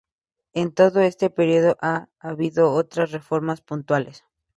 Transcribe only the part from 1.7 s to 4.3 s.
ha habido otras reformas puntuales.